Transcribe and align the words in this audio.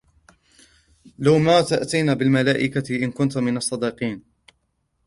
لو 1.19 1.39
ما 1.39 1.61
تأتينا 1.61 2.13
بالملائكة 2.13 2.95
إن 2.95 3.11
كنت 3.11 3.37
من 3.37 3.57
الصادقين 3.57 4.23